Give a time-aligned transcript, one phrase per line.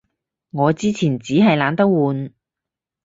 [0.49, 2.33] 我之前衹係懶得換